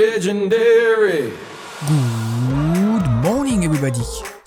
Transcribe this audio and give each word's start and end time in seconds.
Legendary. 0.00 1.30
Good 1.86 3.06
morning 3.22 3.64
everybody 3.64 4.00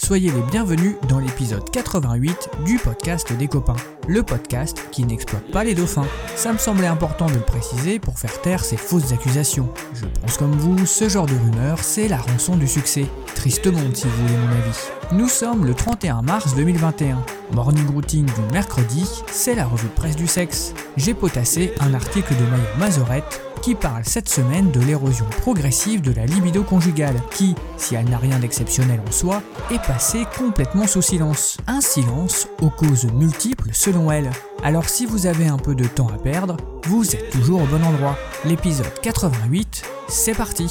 Soyez 0.05 0.31
les 0.31 0.41
bienvenus 0.51 0.95
dans 1.07 1.19
l'épisode 1.19 1.69
88 1.71 2.49
du 2.65 2.77
podcast 2.77 3.31
des 3.31 3.47
copains. 3.47 3.77
Le 4.05 4.21
podcast 4.21 4.77
qui 4.91 5.05
n'exploite 5.05 5.49
pas 5.51 5.63
les 5.63 5.75
dauphins. 5.75 6.05
Ça 6.35 6.51
me 6.51 6.57
semblait 6.57 6.87
important 6.87 7.27
de 7.27 7.35
le 7.35 7.39
préciser 7.39 7.99
pour 7.99 8.19
faire 8.19 8.41
taire 8.41 8.65
ces 8.65 8.75
fausses 8.75 9.13
accusations. 9.13 9.69
Je 9.93 10.05
pense 10.19 10.37
comme 10.37 10.51
vous, 10.51 10.85
ce 10.85 11.07
genre 11.07 11.25
de 11.25 11.35
rumeur, 11.35 11.79
c'est 11.79 12.09
la 12.09 12.17
rançon 12.17 12.57
du 12.57 12.67
succès. 12.67 13.05
Triste 13.33 13.65
monde 13.67 13.95
si 13.95 14.07
vous 14.07 14.23
voulez 14.23 14.37
mon 14.37 14.51
avis. 14.51 14.77
Nous 15.13 15.29
sommes 15.29 15.65
le 15.65 15.73
31 15.73 16.21
mars 16.21 16.53
2021. 16.53 17.23
Morning 17.53 17.87
routine 17.87 18.25
du 18.25 18.41
mercredi, 18.51 19.09
c'est 19.27 19.55
la 19.55 19.65
revue 19.65 19.87
de 19.87 19.93
presse 19.93 20.17
du 20.17 20.27
sexe. 20.27 20.73
J'ai 20.95 21.13
potassé 21.13 21.73
un 21.79 21.93
article 21.93 22.35
de 22.35 22.43
Maya 22.45 22.75
Mazorette 22.77 23.41
qui 23.61 23.75
parle 23.75 24.03
cette 24.03 24.27
semaine 24.27 24.71
de 24.71 24.81
l'érosion 24.81 25.25
progressive 25.41 26.01
de 26.01 26.11
la 26.11 26.25
libido 26.25 26.63
conjugale, 26.63 27.15
qui, 27.31 27.55
si 27.77 27.95
elle 27.95 28.09
n'a 28.09 28.17
rien 28.17 28.37
d'exceptionnel 28.39 28.99
en 29.07 29.11
soi, 29.11 29.41
est 29.71 29.81
passée 29.87 30.25
complètement 30.37 30.85
sous 30.85 31.01
silence. 31.01 31.57
Un 31.65 31.79
silence 31.79 32.47
aux 32.61 32.69
causes 32.69 33.07
multiples 33.13 33.69
selon 33.71 34.11
elle. 34.11 34.29
Alors 34.63 34.89
si 34.89 35.05
vous 35.05 35.25
avez 35.25 35.47
un 35.47 35.57
peu 35.57 35.75
de 35.75 35.85
temps 35.85 36.09
à 36.09 36.17
perdre, 36.17 36.57
vous 36.87 37.15
êtes 37.15 37.29
toujours 37.29 37.61
au 37.61 37.65
bon 37.65 37.83
endroit. 37.83 38.17
L'épisode 38.43 38.93
88, 39.01 39.83
c'est 40.09 40.35
parti? 40.35 40.69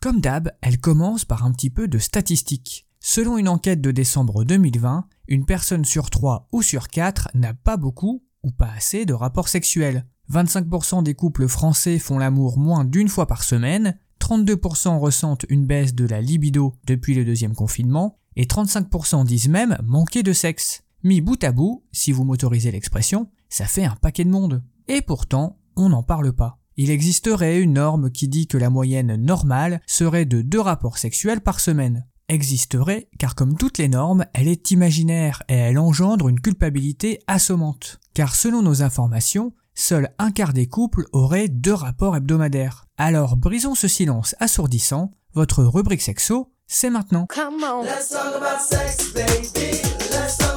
Comme 0.00 0.22
d'hab, 0.22 0.50
elle 0.62 0.80
commence 0.80 1.26
par 1.26 1.44
un 1.44 1.52
petit 1.52 1.68
peu 1.68 1.86
de 1.86 1.98
statistiques. 1.98 2.86
Selon 3.00 3.36
une 3.36 3.50
enquête 3.50 3.82
de 3.82 3.90
décembre 3.90 4.44
2020, 4.44 5.06
une 5.28 5.44
personne 5.44 5.84
sur 5.84 6.08
3 6.08 6.48
ou 6.52 6.62
sur 6.62 6.88
4 6.88 7.28
n'a 7.34 7.52
pas 7.52 7.76
beaucoup 7.76 8.22
ou 8.42 8.50
pas 8.50 8.70
assez 8.74 9.04
de 9.04 9.12
rapports 9.12 9.48
sexuels. 9.48 10.06
25% 10.32 11.02
des 11.02 11.12
couples 11.12 11.48
français 11.48 11.98
font 11.98 12.16
l'amour 12.16 12.58
moins 12.58 12.86
d'une 12.86 13.08
fois 13.08 13.26
par 13.26 13.42
semaine, 13.42 13.98
32% 14.22 14.96
ressentent 14.96 15.44
une 15.50 15.66
baisse 15.66 15.94
de 15.94 16.06
la 16.06 16.22
libido 16.22 16.76
depuis 16.86 17.14
le 17.14 17.26
deuxième 17.26 17.54
confinement, 17.54 18.16
et 18.36 18.46
35% 18.46 19.26
disent 19.26 19.48
même 19.50 19.76
manquer 19.84 20.22
de 20.22 20.32
sexe. 20.32 20.82
Mis 21.02 21.20
bout 21.20 21.44
à 21.44 21.52
bout, 21.52 21.84
si 21.92 22.12
vous 22.12 22.24
m'autorisez 22.24 22.70
l'expression, 22.70 23.28
ça 23.50 23.66
fait 23.66 23.84
un 23.84 23.96
paquet 23.96 24.24
de 24.24 24.30
monde. 24.30 24.62
Et 24.88 25.02
pourtant, 25.02 25.58
on 25.76 25.90
n'en 25.90 26.02
parle 26.02 26.32
pas. 26.32 26.58
Il 26.76 26.90
existerait 26.90 27.60
une 27.60 27.74
norme 27.74 28.10
qui 28.10 28.28
dit 28.28 28.46
que 28.46 28.58
la 28.58 28.70
moyenne 28.70 29.16
normale 29.16 29.80
serait 29.86 30.24
de 30.24 30.42
deux 30.42 30.60
rapports 30.60 30.98
sexuels 30.98 31.40
par 31.40 31.60
semaine. 31.60 32.06
Existerait 32.28 33.08
car 33.18 33.34
comme 33.34 33.56
toutes 33.56 33.78
les 33.78 33.88
normes, 33.88 34.24
elle 34.34 34.46
est 34.46 34.70
imaginaire 34.70 35.42
et 35.48 35.54
elle 35.54 35.78
engendre 35.78 36.28
une 36.28 36.40
culpabilité 36.40 37.20
assommante. 37.26 37.98
Car 38.14 38.36
selon 38.36 38.62
nos 38.62 38.82
informations, 38.82 39.52
seul 39.74 40.10
un 40.18 40.30
quart 40.30 40.52
des 40.52 40.66
couples 40.66 41.06
auraient 41.12 41.48
deux 41.48 41.74
rapports 41.74 42.16
hebdomadaires. 42.16 42.86
Alors 42.96 43.36
brisons 43.36 43.74
ce 43.74 43.88
silence 43.88 44.36
assourdissant, 44.38 45.10
votre 45.34 45.64
rubrique 45.64 46.02
sexo, 46.02 46.52
c'est 46.66 46.90
maintenant. 46.90 47.26
Come 47.34 47.64
on. 47.64 47.82
Let's 47.82 48.10
talk 48.10 48.36
about 48.36 48.60
sex, 48.60 49.12
baby. 49.12 49.82
Let's 50.12 50.38
talk 50.38 50.49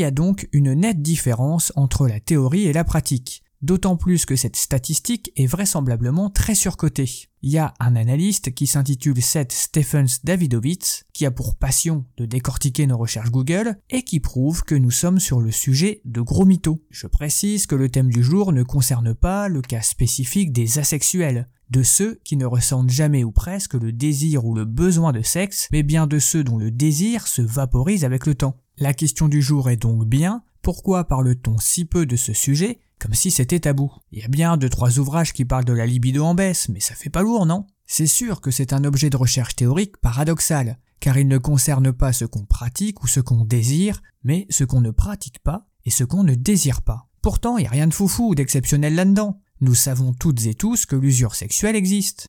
y 0.00 0.04
a 0.04 0.10
donc 0.10 0.48
une 0.52 0.72
nette 0.74 1.02
différence 1.02 1.72
entre 1.76 2.06
la 2.06 2.20
théorie 2.20 2.66
et 2.66 2.72
la 2.72 2.84
pratique. 2.84 3.42
D'autant 3.62 3.98
plus 3.98 4.24
que 4.24 4.36
cette 4.36 4.56
statistique 4.56 5.32
est 5.36 5.44
vraisemblablement 5.44 6.30
très 6.30 6.54
surcotée. 6.54 7.28
Il 7.42 7.50
y 7.50 7.58
a 7.58 7.74
un 7.78 7.94
analyste 7.94 8.54
qui 8.54 8.66
s'intitule 8.66 9.20
Seth 9.20 9.52
Stephens 9.52 10.20
Davidovitz, 10.24 11.04
qui 11.12 11.26
a 11.26 11.30
pour 11.30 11.56
passion 11.56 12.06
de 12.16 12.24
décortiquer 12.24 12.86
nos 12.86 12.96
recherches 12.96 13.30
Google, 13.30 13.76
et 13.90 14.02
qui 14.02 14.18
prouve 14.18 14.64
que 14.64 14.74
nous 14.74 14.90
sommes 14.90 15.20
sur 15.20 15.40
le 15.40 15.50
sujet 15.50 16.00
de 16.06 16.22
gros 16.22 16.46
mythos. 16.46 16.80
Je 16.88 17.06
précise 17.06 17.66
que 17.66 17.74
le 17.74 17.90
thème 17.90 18.10
du 18.10 18.22
jour 18.22 18.54
ne 18.54 18.62
concerne 18.62 19.14
pas 19.14 19.48
le 19.48 19.60
cas 19.60 19.82
spécifique 19.82 20.52
des 20.52 20.78
asexuels, 20.78 21.46
de 21.68 21.82
ceux 21.82 22.18
qui 22.24 22.36
ne 22.36 22.46
ressentent 22.46 22.90
jamais 22.90 23.24
ou 23.24 23.30
presque 23.30 23.74
le 23.74 23.92
désir 23.92 24.44
ou 24.46 24.54
le 24.54 24.64
besoin 24.64 25.12
de 25.12 25.22
sexe, 25.22 25.68
mais 25.70 25.82
bien 25.82 26.06
de 26.06 26.18
ceux 26.18 26.44
dont 26.44 26.56
le 26.56 26.70
désir 26.70 27.28
se 27.28 27.42
vaporise 27.42 28.04
avec 28.06 28.26
le 28.26 28.34
temps. 28.34 28.56
La 28.82 28.94
question 28.94 29.28
du 29.28 29.42
jour 29.42 29.68
est 29.68 29.76
donc 29.76 30.06
bien, 30.06 30.42
pourquoi 30.62 31.04
parle-t-on 31.04 31.58
si 31.58 31.84
peu 31.84 32.06
de 32.06 32.16
ce 32.16 32.32
sujet 32.32 32.80
comme 32.98 33.12
si 33.12 33.30
c'était 33.30 33.60
tabou? 33.60 33.92
Il 34.10 34.20
y 34.20 34.24
a 34.24 34.28
bien 34.28 34.56
deux 34.56 34.70
trois 34.70 34.98
ouvrages 34.98 35.34
qui 35.34 35.44
parlent 35.44 35.66
de 35.66 35.74
la 35.74 35.84
libido 35.84 36.24
en 36.24 36.34
baisse, 36.34 36.70
mais 36.70 36.80
ça 36.80 36.94
fait 36.94 37.10
pas 37.10 37.20
lourd, 37.20 37.44
non? 37.44 37.66
C'est 37.86 38.06
sûr 38.06 38.40
que 38.40 38.50
c'est 38.50 38.72
un 38.72 38.84
objet 38.84 39.10
de 39.10 39.18
recherche 39.18 39.54
théorique 39.54 39.98
paradoxal, 39.98 40.78
car 40.98 41.18
il 41.18 41.28
ne 41.28 41.36
concerne 41.36 41.92
pas 41.92 42.14
ce 42.14 42.24
qu'on 42.24 42.46
pratique 42.46 43.02
ou 43.04 43.06
ce 43.06 43.20
qu'on 43.20 43.44
désire, 43.44 44.00
mais 44.24 44.46
ce 44.48 44.64
qu'on 44.64 44.80
ne 44.80 44.90
pratique 44.90 45.40
pas 45.40 45.66
et 45.84 45.90
ce 45.90 46.04
qu'on 46.04 46.24
ne 46.24 46.34
désire 46.34 46.80
pas. 46.80 47.06
Pourtant, 47.20 47.58
il 47.58 47.62
n'y 47.62 47.68
a 47.68 47.72
rien 47.72 47.86
de 47.86 47.92
foufou 47.92 48.30
ou 48.30 48.34
d'exceptionnel 48.34 48.94
là-dedans. 48.94 49.42
Nous 49.60 49.74
savons 49.74 50.14
toutes 50.14 50.46
et 50.46 50.54
tous 50.54 50.86
que 50.86 50.96
l'usure 50.96 51.34
sexuelle 51.34 51.76
existe. 51.76 52.28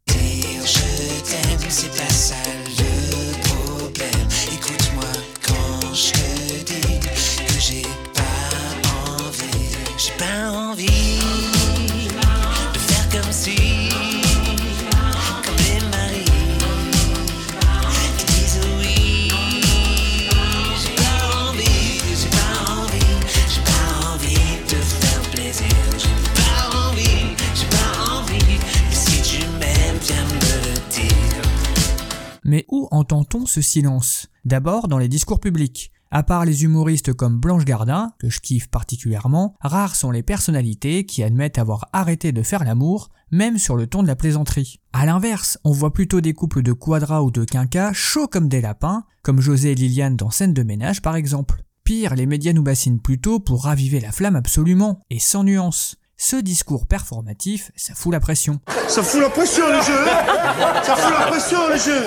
Mais 32.51 32.65
où 32.67 32.89
entend-on 32.91 33.45
ce 33.45 33.61
silence? 33.61 34.27
D'abord 34.43 34.89
dans 34.89 34.97
les 34.97 35.07
discours 35.07 35.39
publics. 35.39 35.89
À 36.11 36.21
part 36.21 36.43
les 36.43 36.65
humoristes 36.65 37.13
comme 37.13 37.39
Blanche 37.39 37.63
Gardin, 37.63 38.11
que 38.19 38.29
je 38.29 38.41
kiffe 38.41 38.67
particulièrement, 38.67 39.55
rares 39.61 39.95
sont 39.95 40.11
les 40.11 40.21
personnalités 40.21 41.05
qui 41.05 41.23
admettent 41.23 41.59
avoir 41.59 41.87
arrêté 41.93 42.33
de 42.33 42.43
faire 42.43 42.65
l'amour, 42.65 43.09
même 43.31 43.57
sur 43.57 43.77
le 43.77 43.87
ton 43.87 44.03
de 44.03 44.07
la 44.07 44.17
plaisanterie. 44.17 44.81
À 44.91 45.05
l'inverse, 45.05 45.59
on 45.63 45.71
voit 45.71 45.93
plutôt 45.93 46.19
des 46.19 46.33
couples 46.33 46.61
de 46.61 46.73
quadras 46.73 47.21
ou 47.21 47.31
de 47.31 47.45
quinquas 47.45 47.93
chauds 47.93 48.27
comme 48.27 48.49
des 48.49 48.59
lapins, 48.59 49.05
comme 49.23 49.39
José 49.39 49.71
et 49.71 49.75
Liliane 49.75 50.17
dans 50.17 50.29
Scène 50.29 50.53
de 50.53 50.63
ménage 50.63 51.01
par 51.01 51.15
exemple. 51.15 51.63
Pire, 51.85 52.15
les 52.15 52.25
médias 52.25 52.51
nous 52.51 52.63
bassinent 52.63 52.99
plutôt 52.99 53.39
pour 53.39 53.63
raviver 53.63 54.01
la 54.01 54.11
flamme 54.11 54.35
absolument, 54.35 54.99
et 55.09 55.19
sans 55.19 55.45
nuance. 55.45 55.95
Ce 56.23 56.35
discours 56.35 56.85
performatif, 56.85 57.71
ça 57.75 57.95
fout 57.95 58.13
la 58.13 58.19
pression. 58.19 58.59
Ça 58.87 59.01
fout 59.01 59.19
la 59.19 59.29
pression 59.31 59.63
les 59.71 59.81
jeux 59.81 60.07
hein 60.07 60.83
Ça 60.83 60.95
fout 60.95 61.11
la 61.19 61.25
pression 61.25 61.57
les 61.67 61.79
jeux 61.79 62.05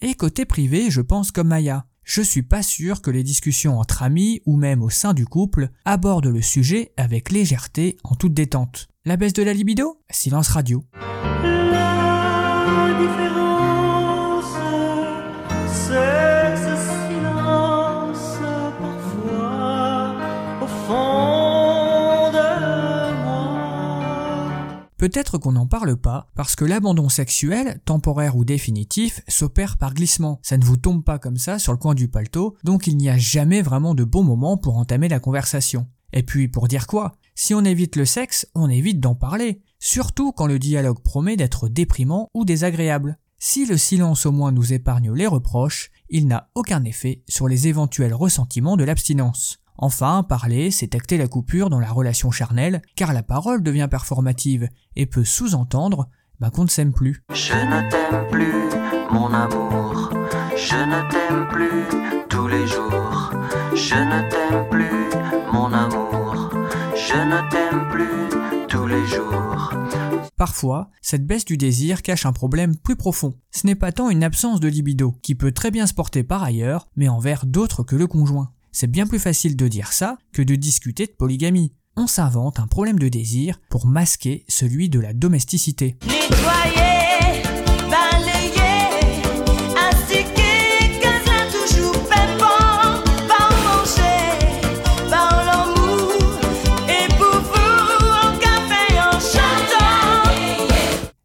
Et 0.00 0.14
côté 0.14 0.44
privé, 0.44 0.92
je 0.92 1.00
pense 1.00 1.32
comme 1.32 1.48
Maya. 1.48 1.86
Je 2.04 2.22
suis 2.22 2.44
pas 2.44 2.62
sûr 2.62 3.02
que 3.02 3.10
les 3.10 3.24
discussions 3.24 3.80
entre 3.80 4.04
amis 4.04 4.42
ou 4.46 4.54
même 4.54 4.80
au 4.80 4.90
sein 4.90 5.12
du 5.12 5.26
couple 5.26 5.70
abordent 5.84 6.28
le 6.28 6.40
sujet 6.40 6.92
avec 6.96 7.32
légèreté 7.32 7.96
en 8.04 8.14
toute 8.14 8.32
détente. 8.32 8.86
La 9.04 9.16
baisse 9.16 9.32
de 9.32 9.42
la 9.42 9.54
libido? 9.54 10.00
Silence 10.08 10.46
radio. 10.46 10.84
La 10.94 12.92
différence, 12.96 14.44
Peut-être 25.12 25.38
qu'on 25.38 25.50
n'en 25.50 25.66
parle 25.66 25.96
pas 25.96 26.30
parce 26.36 26.54
que 26.54 26.64
l'abandon 26.64 27.08
sexuel, 27.08 27.80
temporaire 27.84 28.36
ou 28.36 28.44
définitif, 28.44 29.22
s'opère 29.26 29.76
par 29.76 29.92
glissement. 29.92 30.38
Ça 30.44 30.56
ne 30.56 30.64
vous 30.64 30.76
tombe 30.76 31.02
pas 31.02 31.18
comme 31.18 31.36
ça 31.36 31.58
sur 31.58 31.72
le 31.72 31.78
coin 31.78 31.96
du 31.96 32.06
paletot, 32.06 32.56
donc 32.62 32.86
il 32.86 32.96
n'y 32.96 33.08
a 33.08 33.18
jamais 33.18 33.60
vraiment 33.60 33.96
de 33.96 34.04
bon 34.04 34.22
moment 34.22 34.56
pour 34.56 34.76
entamer 34.76 35.08
la 35.08 35.18
conversation. 35.18 35.88
Et 36.12 36.22
puis 36.22 36.46
pour 36.46 36.68
dire 36.68 36.86
quoi? 36.86 37.16
Si 37.34 37.54
on 37.54 37.64
évite 37.64 37.96
le 37.96 38.04
sexe, 38.04 38.46
on 38.54 38.70
évite 38.70 39.00
d'en 39.00 39.16
parler, 39.16 39.62
surtout 39.80 40.30
quand 40.30 40.46
le 40.46 40.60
dialogue 40.60 41.02
promet 41.02 41.36
d'être 41.36 41.68
déprimant 41.68 42.28
ou 42.32 42.44
désagréable. 42.44 43.18
Si 43.40 43.66
le 43.66 43.78
silence 43.78 44.26
au 44.26 44.30
moins 44.30 44.52
nous 44.52 44.72
épargne 44.72 45.12
les 45.12 45.26
reproches, 45.26 45.90
il 46.08 46.28
n'a 46.28 46.50
aucun 46.54 46.84
effet 46.84 47.24
sur 47.28 47.48
les 47.48 47.66
éventuels 47.66 48.14
ressentiments 48.14 48.76
de 48.76 48.84
l'abstinence. 48.84 49.58
Enfin, 49.82 50.22
parler, 50.22 50.70
c'est 50.70 50.94
acter 50.94 51.16
la 51.16 51.26
coupure 51.26 51.70
dans 51.70 51.80
la 51.80 51.90
relation 51.90 52.30
charnelle, 52.30 52.82
car 52.96 53.14
la 53.14 53.22
parole 53.22 53.62
devient 53.62 53.88
performative 53.90 54.68
et 54.94 55.06
peut 55.06 55.24
sous-entendre 55.24 56.10
bah, 56.38 56.50
qu'on 56.50 56.64
ne 56.64 56.68
s'aime 56.68 56.92
plus. 56.92 57.24
Je 57.32 57.54
ne 57.54 57.88
t'aime 57.88 58.28
plus, 58.30 58.52
mon 59.10 59.32
amour. 59.32 60.10
Je 60.54 60.74
ne 60.74 61.10
t'aime 61.10 61.48
plus 61.48 62.28
tous 62.28 62.46
les 62.46 62.66
jours. 62.66 63.32
Je 63.74 63.94
ne 63.94 64.28
t'aime 64.28 64.68
plus, 64.68 65.50
mon 65.50 65.72
amour. 65.72 66.50
Je 66.94 67.14
ne 67.14 67.50
t'aime 67.50 67.88
plus 67.88 68.66
tous 68.68 68.86
les 68.86 69.06
jours. 69.06 69.72
Parfois, 70.36 70.90
cette 71.00 71.26
baisse 71.26 71.46
du 71.46 71.56
désir 71.56 72.02
cache 72.02 72.26
un 72.26 72.34
problème 72.34 72.76
plus 72.76 72.96
profond. 72.96 73.32
Ce 73.50 73.66
n'est 73.66 73.74
pas 73.74 73.92
tant 73.92 74.10
une 74.10 74.24
absence 74.24 74.60
de 74.60 74.68
libido, 74.68 75.14
qui 75.22 75.34
peut 75.34 75.52
très 75.52 75.70
bien 75.70 75.86
se 75.86 75.94
porter 75.94 76.22
par 76.22 76.42
ailleurs, 76.42 76.86
mais 76.96 77.08
envers 77.08 77.46
d'autres 77.46 77.82
que 77.82 77.96
le 77.96 78.06
conjoint. 78.06 78.52
C'est 78.72 78.86
bien 78.90 79.06
plus 79.06 79.18
facile 79.18 79.56
de 79.56 79.68
dire 79.68 79.92
ça 79.92 80.16
que 80.32 80.42
de 80.42 80.54
discuter 80.54 81.06
de 81.06 81.12
polygamie. 81.12 81.72
On 81.96 82.06
s'invente 82.06 82.60
un 82.60 82.68
problème 82.68 82.98
de 82.98 83.08
désir 83.08 83.60
pour 83.68 83.86
masquer 83.86 84.44
celui 84.48 84.88
de 84.88 85.00
la 85.00 85.12
domesticité. 85.12 85.98
Nettoyer, 86.06 87.42
balayer, 87.90 89.22
astiquer, 89.76 91.00
casin 91.02 91.50
toujours 91.50 92.00
pépant, 92.04 93.02
par 93.26 93.50
manger, 93.64 94.38
par 95.10 95.44
l'amour, 95.44 96.22
et 96.88 97.08
pour 97.18 97.40
vous, 97.42 98.08
en 98.08 98.38
café, 98.38 98.98
en 99.00 99.18
chantant. 99.20 100.30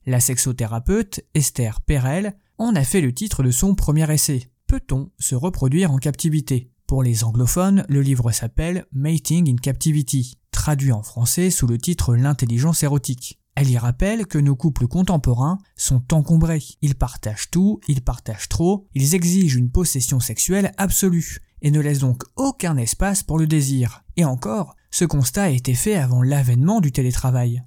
La 0.08 0.20
sexothérapeute 0.20 1.22
Esther 1.36 1.80
Perel 1.82 2.36
en 2.58 2.76
a 2.76 2.84
fait 2.84 3.02
le 3.02 3.14
titre 3.14 3.44
de 3.44 3.52
son 3.52 3.76
premier 3.76 4.12
essai. 4.12 4.50
Peut-on 4.68 5.12
se 5.20 5.36
reproduire 5.36 5.92
en 5.92 5.98
captivité? 5.98 6.72
Pour 6.88 7.02
les 7.02 7.24
anglophones, 7.24 7.84
le 7.90 8.02
livre 8.02 8.32
s'appelle 8.32 8.86
Mating 8.94 9.52
in 9.52 9.56
Captivity, 9.56 10.38
traduit 10.52 10.92
en 10.92 11.02
français 11.02 11.50
sous 11.50 11.66
le 11.66 11.80
titre 11.80 12.16
L'intelligence 12.16 12.84
érotique. 12.84 13.40
Elle 13.56 13.72
y 13.72 13.78
rappelle 13.78 14.28
que 14.28 14.38
nos 14.38 14.56
couples 14.56 14.88
contemporains 14.88 15.58
sont 15.76 16.04
encombrés. 16.14 16.62
Ils 16.84 16.94
partagent 16.94 17.50
tout, 17.50 17.80
ils 17.88 18.04
partagent 18.04 18.50
trop, 18.50 18.88
ils 18.94 19.16
exigent 19.16 19.58
une 19.58 19.72
possession 19.72 20.20
sexuelle 20.20 20.74
absolue 20.78 21.40
et 21.64 21.72
ne 21.72 21.80
laissent 21.80 22.00
donc 22.00 22.22
aucun 22.36 22.78
espace 22.78 23.24
pour 23.24 23.40
le 23.40 23.48
désir. 23.48 24.04
Et 24.16 24.26
encore, 24.26 24.76
ce 24.92 25.06
constat 25.06 25.46
a 25.46 25.50
été 25.50 25.74
fait 25.74 25.96
avant 25.96 26.22
l'avènement 26.22 26.82
du 26.82 26.92
télétravail. 26.92 27.64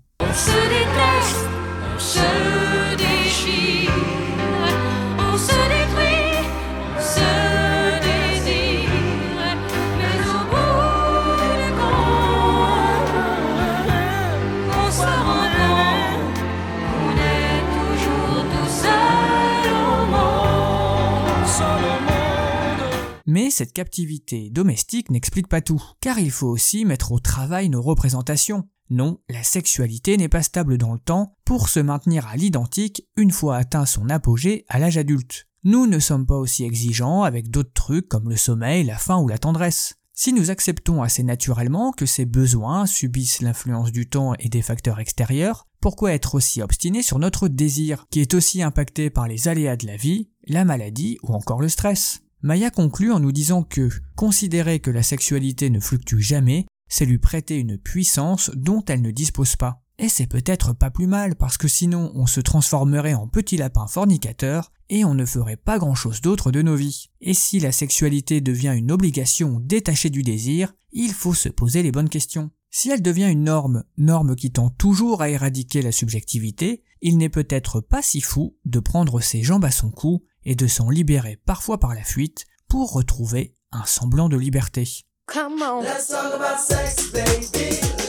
Cette 23.58 23.72
captivité 23.72 24.50
domestique 24.50 25.10
n'explique 25.10 25.48
pas 25.48 25.60
tout, 25.60 25.82
car 26.00 26.20
il 26.20 26.30
faut 26.30 26.46
aussi 26.46 26.84
mettre 26.84 27.10
au 27.10 27.18
travail 27.18 27.68
nos 27.68 27.82
représentations. 27.82 28.68
Non, 28.88 29.18
la 29.28 29.42
sexualité 29.42 30.16
n'est 30.16 30.28
pas 30.28 30.44
stable 30.44 30.78
dans 30.78 30.92
le 30.92 31.00
temps 31.00 31.34
pour 31.44 31.68
se 31.68 31.80
maintenir 31.80 32.28
à 32.28 32.36
l'identique 32.36 33.08
une 33.16 33.32
fois 33.32 33.56
atteint 33.56 33.84
son 33.84 34.10
apogée 34.10 34.64
à 34.68 34.78
l'âge 34.78 34.96
adulte. 34.96 35.48
Nous 35.64 35.88
ne 35.88 35.98
sommes 35.98 36.24
pas 36.24 36.36
aussi 36.36 36.62
exigeants 36.62 37.24
avec 37.24 37.50
d'autres 37.50 37.72
trucs 37.74 38.06
comme 38.06 38.28
le 38.28 38.36
sommeil, 38.36 38.84
la 38.84 38.96
faim 38.96 39.18
ou 39.18 39.26
la 39.26 39.38
tendresse. 39.38 39.96
Si 40.14 40.32
nous 40.32 40.50
acceptons 40.50 41.02
assez 41.02 41.24
naturellement 41.24 41.90
que 41.90 42.06
ces 42.06 42.26
besoins 42.26 42.86
subissent 42.86 43.42
l'influence 43.42 43.90
du 43.90 44.08
temps 44.08 44.34
et 44.38 44.48
des 44.48 44.62
facteurs 44.62 45.00
extérieurs, 45.00 45.66
pourquoi 45.80 46.12
être 46.12 46.36
aussi 46.36 46.62
obstiné 46.62 47.02
sur 47.02 47.18
notre 47.18 47.48
désir, 47.48 48.06
qui 48.12 48.20
est 48.20 48.34
aussi 48.34 48.62
impacté 48.62 49.10
par 49.10 49.26
les 49.26 49.48
aléas 49.48 49.76
de 49.76 49.88
la 49.88 49.96
vie, 49.96 50.30
la 50.46 50.64
maladie 50.64 51.18
ou 51.24 51.34
encore 51.34 51.60
le 51.60 51.68
stress? 51.68 52.20
Maya 52.42 52.70
conclut 52.70 53.10
en 53.10 53.18
nous 53.18 53.32
disant 53.32 53.64
que 53.64 53.88
considérer 54.14 54.78
que 54.78 54.92
la 54.92 55.02
sexualité 55.02 55.70
ne 55.70 55.80
fluctue 55.80 56.20
jamais, 56.20 56.66
c'est 56.88 57.04
lui 57.04 57.18
prêter 57.18 57.58
une 57.58 57.78
puissance 57.78 58.50
dont 58.54 58.84
elle 58.86 59.02
ne 59.02 59.10
dispose 59.10 59.56
pas. 59.56 59.82
Et 59.98 60.08
c'est 60.08 60.28
peut-être 60.28 60.72
pas 60.72 60.90
plus 60.90 61.08
mal 61.08 61.34
parce 61.34 61.58
que 61.58 61.66
sinon 61.66 62.12
on 62.14 62.26
se 62.26 62.40
transformerait 62.40 63.14
en 63.14 63.26
petit 63.26 63.56
lapin 63.56 63.88
fornicateur 63.88 64.70
et 64.88 65.04
on 65.04 65.14
ne 65.14 65.26
ferait 65.26 65.56
pas 65.56 65.78
grand 65.78 65.96
chose 65.96 66.20
d'autre 66.20 66.52
de 66.52 66.62
nos 66.62 66.76
vies. 66.76 67.06
Et 67.20 67.34
si 67.34 67.58
la 67.58 67.72
sexualité 67.72 68.40
devient 68.40 68.74
une 68.76 68.92
obligation 68.92 69.58
détachée 69.58 70.10
du 70.10 70.22
désir, 70.22 70.72
il 70.92 71.12
faut 71.12 71.34
se 71.34 71.48
poser 71.48 71.82
les 71.82 71.90
bonnes 71.90 72.08
questions. 72.08 72.50
Si 72.80 72.90
elle 72.90 73.02
devient 73.02 73.28
une 73.28 73.42
norme, 73.42 73.82
norme 73.96 74.36
qui 74.36 74.52
tend 74.52 74.70
toujours 74.70 75.20
à 75.20 75.30
éradiquer 75.30 75.82
la 75.82 75.90
subjectivité, 75.90 76.84
il 77.02 77.18
n'est 77.18 77.28
peut-être 77.28 77.80
pas 77.80 78.02
si 78.02 78.20
fou 78.20 78.56
de 78.66 78.78
prendre 78.78 79.20
ses 79.20 79.42
jambes 79.42 79.64
à 79.64 79.72
son 79.72 79.90
cou 79.90 80.22
et 80.44 80.54
de 80.54 80.68
s'en 80.68 80.88
libérer 80.88 81.40
parfois 81.44 81.80
par 81.80 81.92
la 81.92 82.04
fuite 82.04 82.44
pour 82.68 82.92
retrouver 82.92 83.56
un 83.72 83.84
semblant 83.84 84.28
de 84.28 84.36
liberté. 84.36 84.88
Come 85.26 85.60
on. 85.60 85.82
Let's 85.82 86.06
talk 86.06 86.32
about 86.32 86.60
sex, 86.60 87.10
baby. 87.10 88.07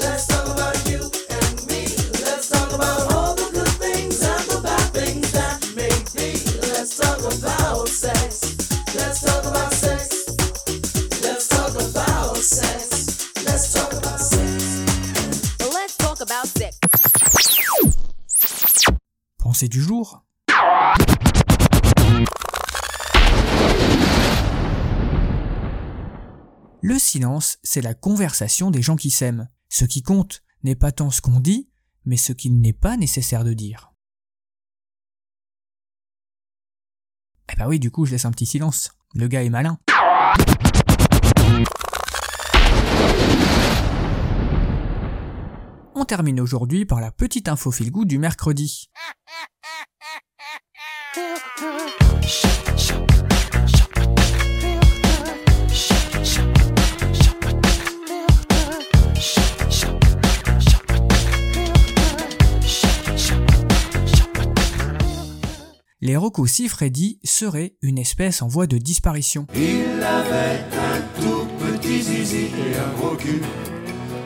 Du 19.68 19.82
jour 19.82 20.24
Le 26.82 26.98
silence, 26.98 27.58
c'est 27.62 27.82
la 27.82 27.94
conversation 27.94 28.72
des 28.72 28.82
gens 28.82 28.96
qui 28.96 29.12
s'aiment. 29.12 29.50
Ce 29.68 29.84
qui 29.84 30.02
compte 30.02 30.44
n'est 30.64 30.76
pas 30.76 30.94
tant 30.94 31.12
ce 31.12 31.20
qu'on 31.20 31.42
dit, 31.42 31.70
mais 32.06 32.16
ce 32.16 32.32
qu'il 32.32 32.62
n'est 32.62 32.72
pas 32.72 32.96
nécessaire 32.96 33.44
de 33.44 33.52
dire. 33.52 33.92
Eh 37.52 37.58
bah 37.58 37.68
oui, 37.68 37.80
du 37.80 37.92
coup, 37.92 38.06
je 38.06 38.12
laisse 38.12 38.26
un 38.26 38.32
petit 38.32 38.46
silence. 38.46 38.92
Le 39.14 39.28
gars 39.28 39.44
est 39.44 39.50
malin. 39.50 39.78
On 46.02 46.06
termine 46.06 46.40
aujourd'hui 46.40 46.86
par 46.86 47.02
la 47.02 47.12
petite 47.12 47.50
info 47.50 47.72
fil 47.72 47.92
goût 47.92 48.06
du 48.06 48.20
mercredi. 48.20 48.90
Les 66.00 66.16
Rocco 66.16 66.46
Freddy 66.70 67.20
seraient 67.26 67.76
une 67.82 67.98
espèce 67.98 68.42
en 68.42 68.48
voie 68.48 68.68
de 68.68 68.78
disparition. 68.78 69.48
Il 69.54 70.02
avait 70.02 70.64
un 70.78 71.22
tout 71.22 71.46
petit 71.60 72.02
zizi 72.02 72.46
et 72.46 72.78
un 72.78 72.98
gros 72.98 73.18
cul. 73.18 73.42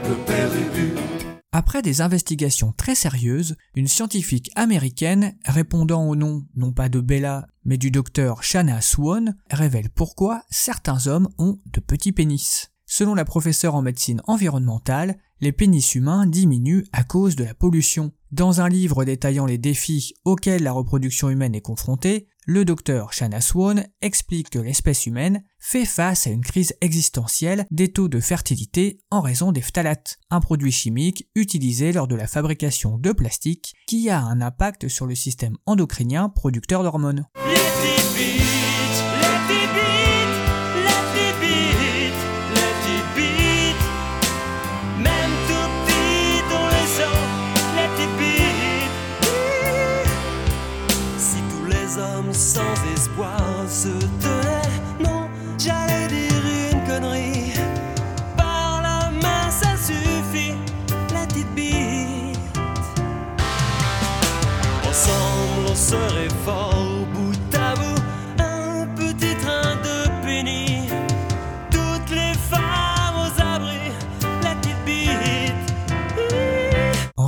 Le 0.07 0.15
père 0.27 0.51
du. 0.51 1.12
Après 1.55 1.83
des 1.83 2.01
investigations 2.01 2.73
très 2.75 2.95
sérieuses, 2.95 3.55
une 3.75 3.87
scientifique 3.87 4.49
américaine 4.55 5.37
répondant 5.45 6.03
au 6.07 6.15
nom 6.15 6.43
non 6.55 6.71
pas 6.71 6.89
de 6.89 6.99
Bella 6.99 7.45
mais 7.63 7.77
du 7.77 7.91
docteur 7.91 8.41
Shanna 8.41 8.81
Swan 8.81 9.35
révèle 9.51 9.91
pourquoi 9.91 10.41
certains 10.49 11.05
hommes 11.05 11.29
ont 11.37 11.59
de 11.67 11.79
petits 11.79 12.11
pénis. 12.11 12.72
Selon 12.95 13.15
la 13.15 13.25
professeure 13.25 13.73
en 13.73 13.81
médecine 13.81 14.21
environnementale, 14.27 15.17
les 15.41 15.51
pénis 15.51 15.95
humains 15.95 16.27
diminuent 16.27 16.83
à 16.91 17.03
cause 17.03 17.35
de 17.35 17.43
la 17.43 17.55
pollution. 17.55 18.11
Dans 18.31 18.61
un 18.61 18.69
livre 18.69 19.03
détaillant 19.03 19.47
les 19.47 19.57
défis 19.57 20.13
auxquels 20.25 20.61
la 20.61 20.73
reproduction 20.73 21.31
humaine 21.31 21.55
est 21.55 21.61
confrontée, 21.61 22.27
le 22.45 22.65
docteur 22.65 23.11
Shanna 23.11 23.41
Swan 23.41 23.87
explique 24.03 24.51
que 24.51 24.59
l'espèce 24.59 25.07
humaine 25.07 25.43
fait 25.57 25.85
face 25.85 26.27
à 26.27 26.29
une 26.29 26.43
crise 26.43 26.75
existentielle 26.81 27.65
des 27.71 27.91
taux 27.91 28.09
de 28.09 28.19
fertilité 28.19 28.99
en 29.09 29.21
raison 29.21 29.51
des 29.51 29.61
phtalates, 29.61 30.19
un 30.29 30.39
produit 30.39 30.71
chimique 30.71 31.27
utilisé 31.33 31.93
lors 31.93 32.07
de 32.07 32.15
la 32.15 32.27
fabrication 32.27 32.99
de 32.99 33.11
plastique 33.11 33.73
qui 33.87 34.11
a 34.11 34.21
un 34.21 34.39
impact 34.39 34.87
sur 34.87 35.07
le 35.07 35.15
système 35.15 35.57
endocrinien 35.65 36.29
producteur 36.29 36.83
d'hormones. 36.83 37.25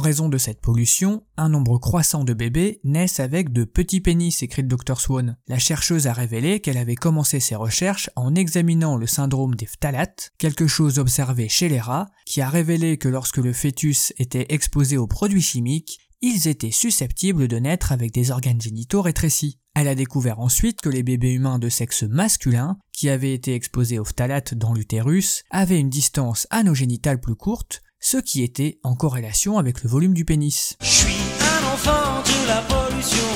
Raison 0.05 0.29
de 0.29 0.37
cette 0.37 0.61
pollution, 0.61 1.23
un 1.35 1.49
nombre 1.49 1.79
croissant 1.79 2.25
de 2.25 2.35
bébés 2.35 2.79
naissent 2.83 3.19
avec 3.19 3.51
de 3.51 3.63
petits 3.63 4.01
pénis, 4.01 4.43
écrit 4.43 4.61
le 4.61 4.67
Dr 4.67 4.99
Swan. 4.99 5.35
La 5.47 5.57
chercheuse 5.57 6.05
a 6.05 6.13
révélé 6.13 6.59
qu'elle 6.59 6.77
avait 6.77 6.93
commencé 6.93 7.39
ses 7.39 7.55
recherches 7.55 8.11
en 8.15 8.35
examinant 8.35 8.97
le 8.97 9.07
syndrome 9.07 9.55
des 9.55 9.65
phtalates, 9.65 10.31
quelque 10.37 10.67
chose 10.67 10.99
observé 10.99 11.49
chez 11.49 11.69
les 11.69 11.79
rats, 11.79 12.05
qui 12.27 12.41
a 12.41 12.49
révélé 12.49 12.99
que 12.99 13.09
lorsque 13.09 13.37
le 13.37 13.51
fœtus 13.51 14.13
était 14.19 14.45
exposé 14.49 14.95
aux 14.95 15.07
produits 15.07 15.41
chimiques, 15.41 15.97
ils 16.21 16.47
étaient 16.47 16.69
susceptibles 16.69 17.47
de 17.47 17.57
naître 17.57 17.91
avec 17.91 18.11
des 18.11 18.29
organes 18.29 18.61
génitaux 18.61 19.01
rétrécis. 19.01 19.57
Elle 19.73 19.87
a 19.87 19.95
découvert 19.95 20.39
ensuite 20.39 20.81
que 20.81 20.89
les 20.89 21.01
bébés 21.01 21.33
humains 21.33 21.57
de 21.57 21.67
sexe 21.67 22.03
masculin, 22.03 22.77
qui 22.93 23.09
avaient 23.09 23.33
été 23.33 23.55
exposés 23.55 23.97
aux 23.97 24.05
phtalates 24.05 24.53
dans 24.53 24.73
l'utérus, 24.73 25.41
avaient 25.49 25.79
une 25.79 25.89
distance 25.89 26.45
anogénitale 26.51 27.19
plus 27.19 27.35
courte, 27.35 27.81
ce 28.05 28.17
qui 28.17 28.43
était 28.43 28.77
en 28.83 28.93
corrélation 28.93 29.57
avec 29.57 29.81
le 29.81 29.89
volume 29.89 30.13
du 30.13 30.25
pénis. 30.25 30.77
Je 30.79 30.85
suis 30.85 31.17
un 31.41 31.73
enfant 31.73 32.21
de 32.23 32.47
la 32.47 32.61
pollution. 32.61 33.33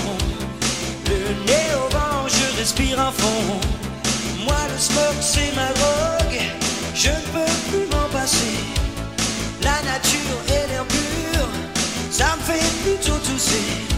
Le 1.07 1.47
nez 1.47 1.73
au 1.73 1.91
vent, 1.91 2.27
je 2.27 2.55
respire 2.59 2.99
à 2.99 3.11
fond. 3.11 3.59
Moi, 4.45 4.59
le 4.71 4.77
smoke, 4.77 5.21
c'est 5.21 5.55
ma 5.55 5.73
drogue. 5.73 6.39
Je 6.93 7.09
ne 7.09 7.15
peux 7.33 7.53
plus 7.71 7.87
m'en 7.87 8.07
passer. 8.09 8.59
La 9.63 9.81
nature 9.81 10.39
et 10.49 10.67
l'air 10.69 10.85
pur, 10.85 11.47
ça 12.11 12.35
me 12.37 12.41
fait 12.43 12.83
plutôt 12.83 13.17
tousser. 13.25 13.88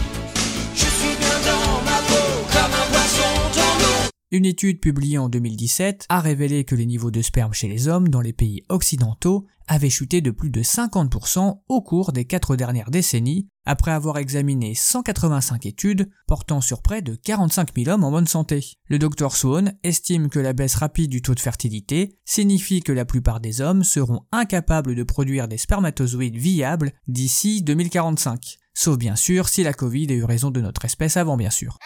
Une 4.34 4.46
étude 4.46 4.80
publiée 4.80 5.18
en 5.18 5.28
2017 5.28 6.06
a 6.08 6.20
révélé 6.20 6.64
que 6.64 6.74
les 6.74 6.86
niveaux 6.86 7.10
de 7.10 7.20
sperme 7.20 7.52
chez 7.52 7.68
les 7.68 7.86
hommes 7.86 8.08
dans 8.08 8.22
les 8.22 8.32
pays 8.32 8.64
occidentaux 8.70 9.46
avaient 9.68 9.90
chuté 9.90 10.22
de 10.22 10.30
plus 10.30 10.48
de 10.48 10.62
50% 10.62 11.60
au 11.68 11.82
cours 11.82 12.12
des 12.12 12.24
quatre 12.24 12.56
dernières 12.56 12.90
décennies, 12.90 13.48
après 13.66 13.90
avoir 13.90 14.16
examiné 14.16 14.74
185 14.74 15.66
études 15.66 16.08
portant 16.26 16.62
sur 16.62 16.80
près 16.80 17.02
de 17.02 17.14
45 17.14 17.76
000 17.76 17.90
hommes 17.90 18.04
en 18.04 18.10
bonne 18.10 18.26
santé. 18.26 18.78
Le 18.86 18.98
Dr 18.98 19.36
Swan 19.36 19.74
estime 19.82 20.30
que 20.30 20.38
la 20.38 20.54
baisse 20.54 20.76
rapide 20.76 21.10
du 21.10 21.20
taux 21.20 21.34
de 21.34 21.40
fertilité 21.40 22.16
signifie 22.24 22.80
que 22.80 22.92
la 22.92 23.04
plupart 23.04 23.38
des 23.38 23.60
hommes 23.60 23.84
seront 23.84 24.22
incapables 24.32 24.94
de 24.94 25.02
produire 25.02 25.46
des 25.46 25.58
spermatozoïdes 25.58 26.38
viables 26.38 26.92
d'ici 27.06 27.60
2045. 27.60 28.56
Sauf 28.72 28.96
bien 28.96 29.14
sûr 29.14 29.50
si 29.50 29.62
la 29.62 29.74
Covid 29.74 30.06
a 30.10 30.14
eu 30.14 30.24
raison 30.24 30.50
de 30.50 30.62
notre 30.62 30.86
espèce 30.86 31.18
avant 31.18 31.36
bien 31.36 31.50
sûr. 31.50 31.76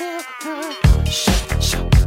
Et 0.00 1.99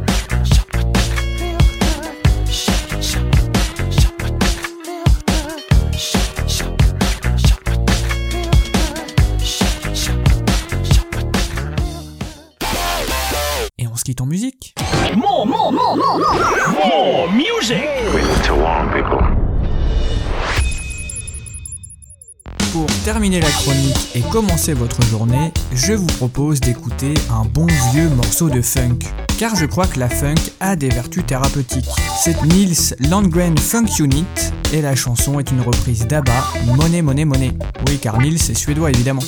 terminer 23.24 23.40
la 23.40 23.50
chronique 23.52 24.10
et 24.14 24.20
commencer 24.20 24.74
votre 24.74 25.00
journée, 25.06 25.50
je 25.72 25.94
vous 25.94 26.06
propose 26.06 26.60
d'écouter 26.60 27.14
un 27.30 27.46
bon 27.46 27.66
vieux 27.90 28.10
morceau 28.10 28.50
de 28.50 28.60
funk. 28.60 28.98
Car 29.38 29.56
je 29.56 29.64
crois 29.64 29.86
que 29.86 29.98
la 29.98 30.10
funk 30.10 30.34
a 30.60 30.76
des 30.76 30.90
vertus 30.90 31.24
thérapeutiques. 31.24 31.88
C'est 32.22 32.42
Nils 32.42 32.94
Landgren 33.08 33.56
Funk 33.56 33.86
Unit 33.98 34.26
et 34.74 34.82
la 34.82 34.94
chanson 34.94 35.40
est 35.40 35.50
une 35.50 35.62
reprise 35.62 36.06
d'ABBA, 36.06 36.32
Money 36.76 37.00
Money 37.00 37.24
Money. 37.24 37.52
Oui, 37.88 37.98
car 37.98 38.20
Nils 38.20 38.50
est 38.50 38.54
suédois 38.54 38.90
évidemment. 38.90 39.22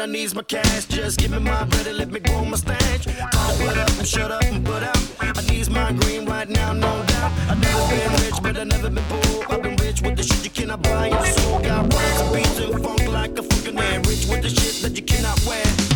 I 0.00 0.06
needs 0.06 0.34
my 0.34 0.42
cash. 0.42 0.84
Just 0.84 1.18
give 1.18 1.30
me 1.32 1.38
my 1.38 1.64
bread 1.64 1.86
and 1.86 1.98
let 1.98 2.10
me 2.10 2.20
grow 2.20 2.44
my 2.44 2.56
stash. 2.56 3.04
Put 3.04 3.76
up 3.76 3.88
and 3.98 4.06
shut 4.06 4.30
up 4.30 4.44
and 4.44 4.64
put 4.64 4.82
out. 4.82 4.98
I 5.20 5.40
needs 5.50 5.68
my 5.68 5.92
green 5.92 6.24
right 6.24 6.48
now, 6.48 6.72
no 6.72 7.02
doubt. 7.06 7.32
I 7.48 7.54
never 7.54 7.88
been 7.88 8.12
rich, 8.22 8.34
but 8.42 8.56
I 8.56 8.64
never 8.64 8.90
been 8.90 9.04
poor. 9.08 9.44
I've 9.48 9.62
been 9.62 9.76
rich 9.76 10.02
with 10.02 10.16
the 10.16 10.22
shit 10.22 10.44
you 10.44 10.50
cannot 10.50 10.82
buy 10.82 11.06
in 11.06 11.12
the. 11.12 11.60
Got 11.62 11.92
rhymes 11.92 12.20
and 12.20 12.34
beats 12.34 12.58
and 12.58 12.84
funk 12.84 13.08
like 13.08 13.38
a 13.38 13.42
fucking 13.42 13.74
man. 13.74 14.02
Rich 14.02 14.26
with 14.26 14.42
the 14.42 14.50
shit 14.50 14.82
that 14.82 14.94
you 14.94 15.02
cannot 15.02 15.40
wear. 15.46 15.87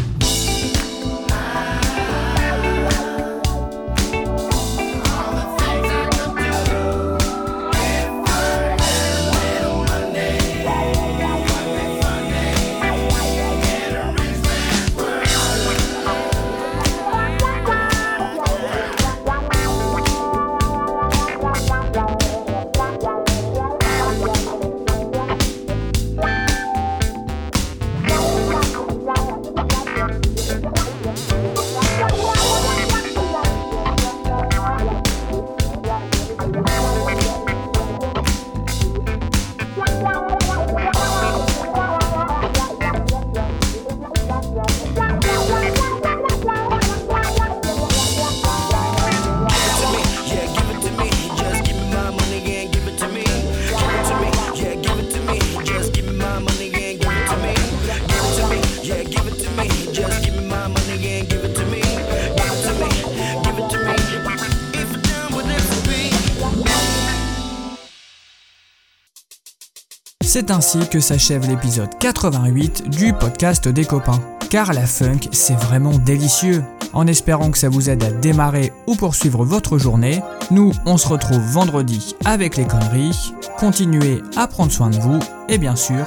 C'est 70.25 70.51
ainsi 70.53 70.79
que 70.89 71.01
s'achève 71.01 71.49
l'épisode 71.49 71.99
88 71.99 72.89
du 72.89 73.13
podcast 73.13 73.69
des 73.69 73.85
copains. 73.85 74.21
Car 74.51 74.73
la 74.73 74.87
funk, 74.87 75.29
c'est 75.33 75.55
vraiment 75.55 75.99
délicieux. 75.99 76.63
En 76.93 77.07
espérant 77.07 77.51
que 77.51 77.59
ça 77.59 77.69
vous 77.69 77.91
aide 77.91 78.05
à 78.05 78.11
démarrer 78.11 78.73
ou 78.87 78.95
poursuivre 78.95 79.45
votre 79.45 79.79
journée, 79.79 80.23
nous, 80.51 80.73
on 80.87 80.97
se 80.97 81.09
retrouve 81.09 81.41
vendredi 81.41 82.15
avec 82.25 82.57
les 82.57 82.67
conneries. 82.67 83.33
Continuez 83.59 84.23
à 84.37 84.47
prendre 84.47 84.71
soin 84.71 84.91
de 84.91 84.99
vous 84.99 85.19
et 85.49 85.59
bien 85.59 85.77
sûr, 85.77 86.07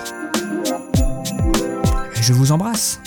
je 2.13 2.34
vous 2.34 2.51
embrasse. 2.51 3.00